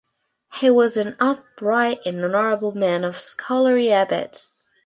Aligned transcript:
He 0.55 0.71
was 0.71 0.97
an 0.97 1.15
upright 1.19 1.99
and 2.07 2.25
honorable 2.25 2.71
man 2.71 3.03
of 3.03 3.19
scholarly 3.19 3.89
habits. 3.89 4.51